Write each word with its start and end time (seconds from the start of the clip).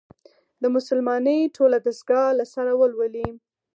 د 0.61 0.63
«مسلمانۍ 0.75 1.39
ټوله 1.55 1.77
دستګاه» 1.85 2.27
له 2.39 2.45
سره 2.53 2.71
ولولي. 2.81 3.27